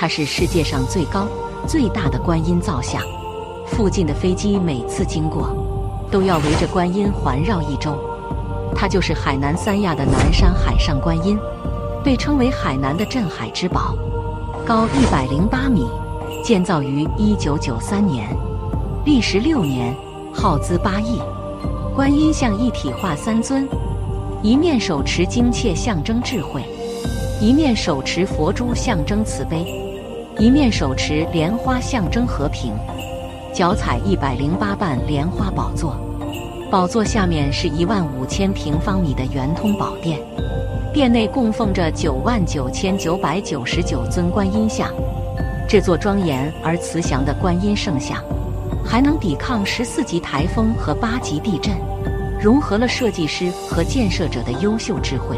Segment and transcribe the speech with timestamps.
[0.00, 1.26] 它是世界上最高、
[1.66, 3.02] 最大的观音造像。
[3.66, 5.48] 附近的飞机每次经过，
[6.08, 7.98] 都要围着观音环绕一周。
[8.76, 11.36] 它就是海南三亚的南山海上观音，
[12.04, 13.96] 被称为海南的镇海之宝，
[14.64, 15.84] 高一百零八米，
[16.44, 18.28] 建造于一九九三年，
[19.04, 19.92] 历时六年，
[20.32, 21.20] 耗资八亿。
[21.92, 23.68] 观音像一体化三尊，
[24.44, 26.62] 一面手持金切象征智慧，
[27.40, 29.66] 一面手持佛珠象征慈悲，
[30.40, 32.72] 一面手持莲花象征和平，
[33.52, 35.96] 脚踩一百零八瓣莲花宝座。
[36.70, 40.20] 宝座下面是一万五千平方米的圆通宝殿，
[40.94, 44.88] 殿内供奉着九万九千九百九十九尊观音像。
[45.68, 48.22] 这座庄严而慈祥的观音圣像，
[48.84, 51.76] 还能抵抗十四级台风和八级地震，
[52.40, 55.36] 融合了设计师和建设者的优秀智慧。